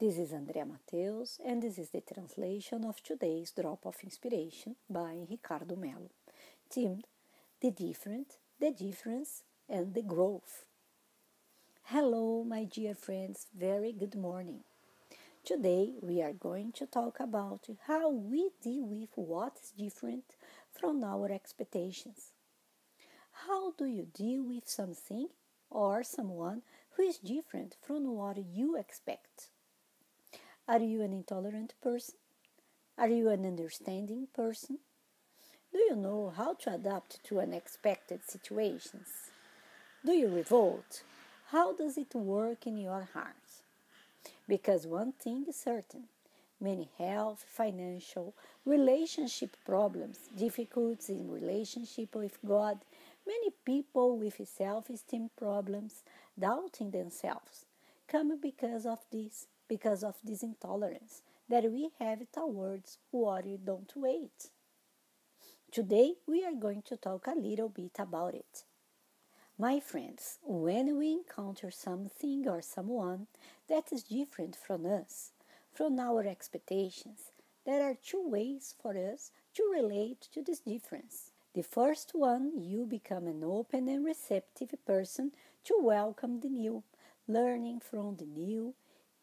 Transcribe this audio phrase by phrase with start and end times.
[0.00, 5.26] This is Andrea Mateus, and this is the translation of today's Drop of Inspiration by
[5.28, 6.08] Ricardo Melo,
[6.74, 7.02] themed
[7.60, 10.64] The Different, the Difference, and the Growth.
[11.82, 14.60] Hello, my dear friends, very good morning.
[15.44, 20.34] Today we are going to talk about how we deal with what is different
[20.72, 22.32] from our expectations.
[23.46, 25.28] How do you deal with something
[25.68, 26.62] or someone
[26.92, 29.49] who is different from what you expect?
[30.70, 32.14] Are you an intolerant person?
[32.96, 34.78] Are you an understanding person?
[35.72, 39.08] Do you know how to adapt to unexpected situations?
[40.06, 41.02] Do you revolt?
[41.48, 43.48] How does it work in your heart?
[44.46, 46.04] Because one thing is certain
[46.60, 48.32] many health, financial,
[48.64, 52.78] relationship problems, difficulties in relationship with God,
[53.26, 56.04] many people with self esteem problems,
[56.38, 57.66] doubting themselves,
[58.06, 63.92] come because of this because of this intolerance that we have towards what we don't
[63.94, 64.50] wait.
[65.70, 68.64] Today we are going to talk a little bit about it.
[69.56, 73.28] My friends, when we encounter something or someone
[73.68, 75.30] that is different from us,
[75.72, 77.30] from our expectations,
[77.64, 81.30] there are two ways for us to relate to this difference.
[81.54, 85.30] The first one, you become an open and receptive person
[85.64, 86.82] to welcome the new,
[87.28, 88.74] learning from the new,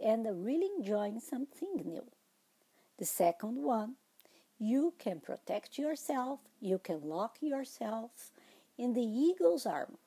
[0.00, 2.04] and really enjoying something new.
[2.98, 3.96] The second one,
[4.58, 8.30] you can protect yourself, you can lock yourself
[8.78, 9.98] in the eagle's armor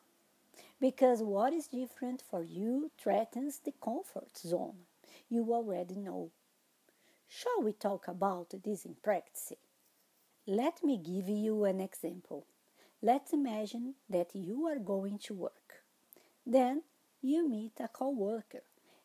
[0.79, 4.77] because what is different for you threatens the comfort zone
[5.29, 6.31] you already know.
[7.27, 9.53] Shall we talk about this in practice?
[10.45, 12.45] Let me give you an example.
[13.01, 15.83] Let's imagine that you are going to work.
[16.45, 16.83] Then
[17.21, 18.63] you meet a coworker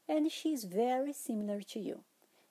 [0.09, 2.05] and she is very similar to you.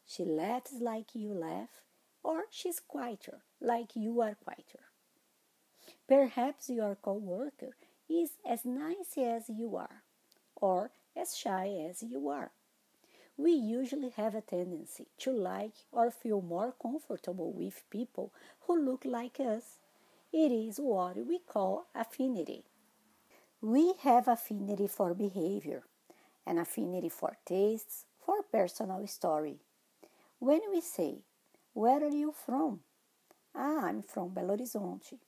[0.05, 1.83] She laughs like you laugh,
[2.23, 4.85] or she's quieter, like you are quieter.
[6.08, 7.76] Perhaps your co-worker
[8.09, 10.03] is as nice as you are,
[10.55, 12.52] or as shy as you are.
[13.37, 18.31] We usually have a tendency to like or feel more comfortable with people
[18.61, 19.80] who look like us.
[20.31, 22.64] It is what we call affinity.
[23.61, 25.83] We have affinity for behavior,
[26.45, 29.57] an affinity for tastes, for personal story.
[30.39, 31.19] When we say,
[31.73, 32.81] Where are you from?
[33.55, 35.19] Ah, I'm from Belo Horizonte.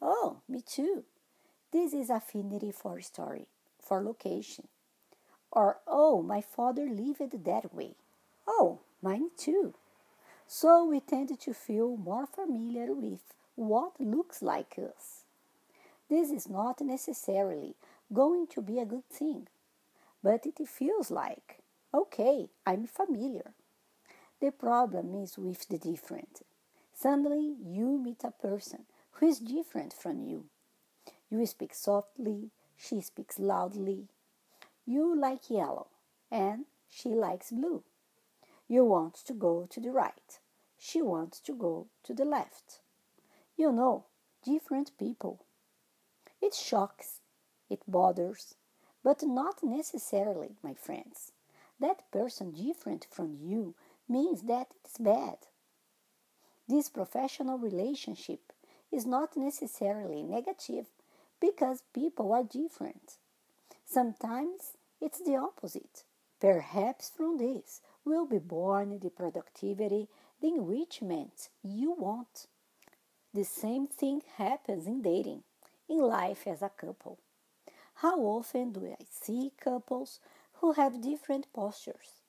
[0.00, 1.04] Oh, me too.
[1.72, 3.46] This is affinity for story,
[3.80, 4.68] for location.
[5.50, 7.94] Or, oh, my father lived that way.
[8.46, 9.74] Oh, mine too.
[10.46, 13.20] So we tend to feel more familiar with
[13.54, 15.24] what looks like us.
[16.08, 17.74] This is not necessarily
[18.12, 19.48] going to be a good thing
[20.22, 21.58] but it feels like,
[21.92, 23.52] okay, I'm familiar.
[24.40, 26.42] The problem is with the different.
[26.94, 30.46] Suddenly, you meet a person who is different from you.
[31.30, 34.08] You speak softly, she speaks loudly.
[34.84, 35.88] You like yellow,
[36.30, 37.84] and she likes blue.
[38.68, 40.38] You want to go to the right,
[40.78, 42.80] she wants to go to the left.
[43.56, 44.06] You know,
[44.44, 45.44] different people.
[46.40, 47.20] It shocks,
[47.70, 48.56] it bothers,
[49.02, 51.32] but not necessarily, my friends.
[51.80, 53.74] That person different from you
[54.08, 55.38] means that it's bad.
[56.68, 58.52] This professional relationship
[58.92, 60.86] is not necessarily negative
[61.40, 63.16] because people are different.
[63.84, 66.04] Sometimes it's the opposite.
[66.40, 70.08] Perhaps from this will be born the productivity,
[70.40, 72.46] the enrichment you want.
[73.34, 75.42] The same thing happens in dating,
[75.88, 77.18] in life as a couple.
[78.02, 80.18] How often do I see couples
[80.54, 82.20] who have different postures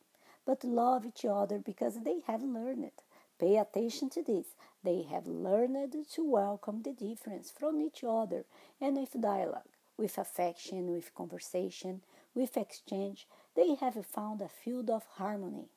[0.45, 2.91] but love each other because they have learned?
[3.39, 4.45] Pay attention to this.
[4.83, 8.45] They have learned to welcome the difference from each other
[8.79, 12.01] and with dialogue, with affection, with conversation,
[12.35, 15.69] with exchange, they have found a field of harmony.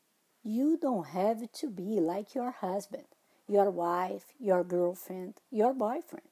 [0.44, 3.06] You don't have to be like your husband,
[3.48, 6.28] your wife, your girlfriend, your boyfriend.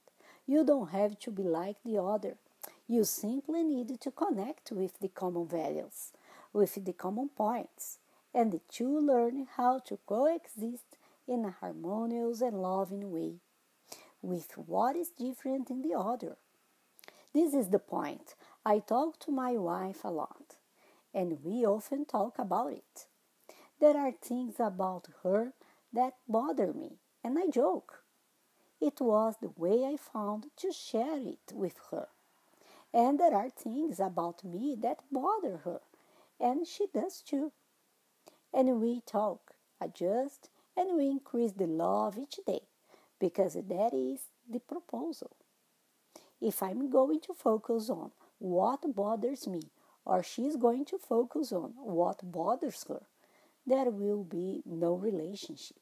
[0.47, 2.37] You don't have to be like the other.
[2.87, 6.13] You simply need to connect with the common values,
[6.53, 7.99] with the common points,
[8.35, 13.37] and two learn how to coexist in a harmonious and loving way
[14.21, 16.37] with what is different in the other.
[17.33, 18.35] This is the point.
[18.67, 20.57] I talk to my wife a lot,
[21.15, 23.07] and we often talk about it.
[23.81, 25.53] There are things about her
[25.93, 28.05] that bother me, and I joke.
[28.81, 32.09] It was the way I found to share it with her.
[32.95, 35.83] And there are things about me that bother her,
[36.41, 37.53] and she does too.
[38.55, 42.63] and we talk, adjust, and we increase the love each day
[43.19, 45.31] because that is the proposal.
[46.41, 49.63] If I'm going to focus on what bothers me
[50.05, 53.03] or she's going to focus on what bothers her,
[53.67, 55.79] there will be no relationship.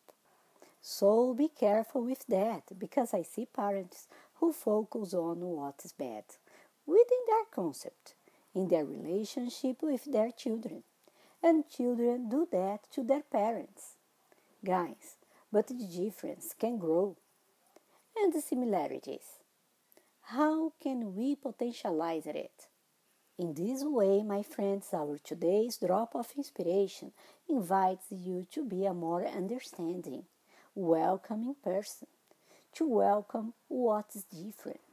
[0.83, 6.25] So be careful with that because I see parents who focus on what is bad
[6.87, 8.15] within their concept,
[8.55, 10.83] in their relationship with their children.
[11.43, 13.97] And children do that to their parents.
[14.65, 15.17] Guys,
[15.53, 17.17] but the difference can grow.
[18.17, 19.41] And the similarities.
[20.23, 22.69] How can we potentialize it?
[23.39, 27.13] In this way, my friends, our today's drop of inspiration
[27.49, 30.25] invites you to be a more understanding,
[30.75, 32.09] welcoming person,
[32.75, 34.92] to welcome what is different.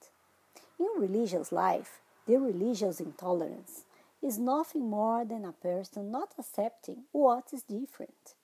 [0.79, 3.83] In religious life, the religious intolerance
[4.21, 8.35] is nothing more than a person not accepting what is different.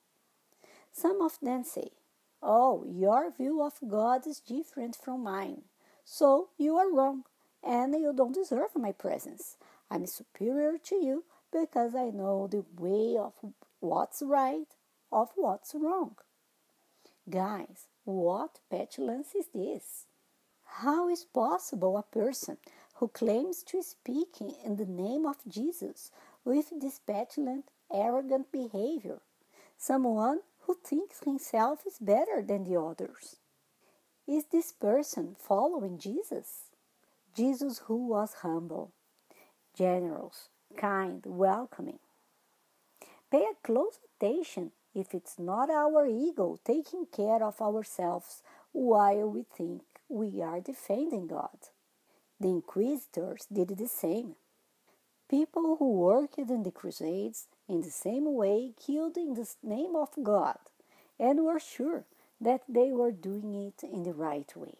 [0.92, 1.92] Some of them say,
[2.44, 5.64] Oh, your view of God is different from mine,
[6.04, 7.24] so you are wrong
[7.64, 9.58] and you don't deserve my presence.
[9.90, 13.34] I'm superior to you because I know the way of
[13.80, 14.68] what's right,
[15.12, 16.16] of what's wrong.
[17.30, 20.06] Guys, what petulance is this?
[20.80, 22.58] How is possible a person
[22.96, 26.12] who claims to speak in the name of Jesus
[26.44, 29.22] with this petulant, arrogant behavior?
[29.78, 33.38] Someone who thinks himself is better than the others.
[34.28, 36.66] Is this person following Jesus?
[37.34, 38.92] Jesus, who was humble,
[39.78, 42.00] generous, kind, welcoming.
[43.32, 48.44] Pay a close attention if it's not our ego taking care of ourselves
[48.74, 51.70] while we think we are defending God.
[52.40, 54.36] The inquisitors did the same.
[55.30, 60.10] People who worked in the Crusades in the same way killed in the name of
[60.22, 60.58] God
[61.20, 62.06] and were sure
[62.40, 64.78] that they were doing it in the right way.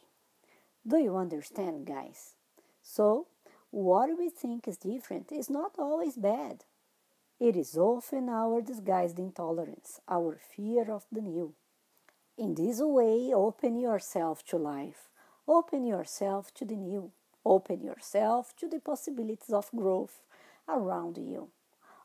[0.88, 2.36] Do you understand, guys?
[2.84, 3.28] So,
[3.72, 6.64] what we think is different is not always bad.
[7.40, 11.54] It is often our disguised intolerance, our fear of the new.
[12.38, 15.10] In this way, open yourself to life,
[15.48, 17.12] open yourself to the new,
[17.46, 20.22] open yourself to the possibilities of growth
[20.68, 21.50] around you.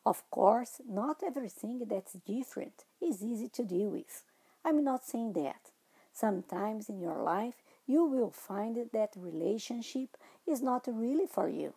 [0.05, 4.23] Of course, not everything that's different is easy to deal with.
[4.65, 5.71] I'm not saying that.
[6.13, 10.17] Sometimes in your life, you will find that relationship
[10.47, 11.75] is not really for you.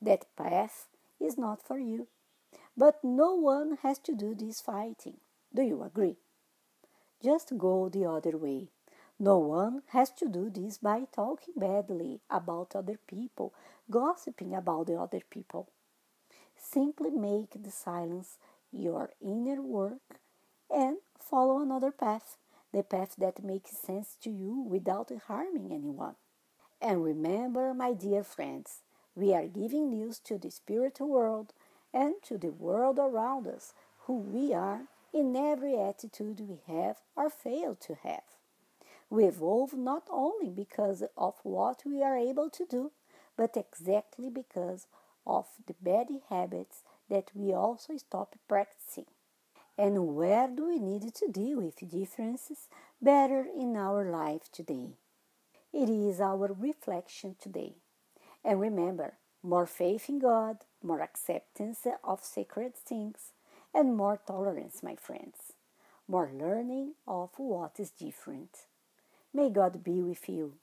[0.00, 0.88] That path
[1.20, 2.08] is not for you.
[2.76, 5.18] But no one has to do this fighting.
[5.54, 6.16] Do you agree?
[7.22, 8.68] Just go the other way.
[9.22, 13.54] No one has to do this by talking badly about other people,
[13.88, 15.68] gossiping about the other people.
[16.56, 18.38] Simply make the silence
[18.72, 20.18] your inner work
[20.68, 22.36] and follow another path,
[22.72, 26.16] the path that makes sense to you without harming anyone.
[26.80, 28.80] And remember, my dear friends,
[29.14, 31.52] we are giving news to the spiritual world
[31.94, 33.72] and to the world around us
[34.06, 38.41] who we are in every attitude we have or fail to have.
[39.12, 42.92] We evolve not only because of what we are able to do,
[43.36, 44.86] but exactly because
[45.26, 49.04] of the bad habits that we also stop practicing.
[49.76, 52.68] And where do we need to deal with differences
[53.02, 54.92] better in our life today?
[55.74, 57.74] It is our reflection today.
[58.42, 63.32] And remember, more faith in God, more acceptance of sacred things,
[63.74, 65.52] and more tolerance, my friends.
[66.08, 68.71] More learning of what is different.
[69.34, 70.54] May God be with you.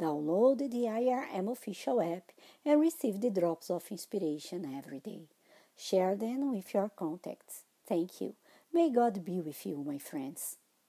[0.00, 2.32] Download the IRM official app
[2.64, 5.22] and receive the drops of inspiration every day.
[5.76, 7.62] Share them with your contacts.
[7.86, 8.34] Thank you.
[8.72, 10.56] May God be with you, my friends.